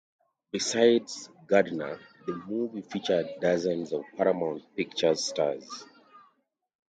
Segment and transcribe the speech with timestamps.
[0.51, 5.85] Besides Gardner, the movie featured dozens of Paramount Pictures stars.